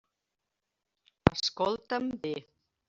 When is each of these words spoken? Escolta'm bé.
Escolta'm 1.35 2.13
bé. 2.27 2.35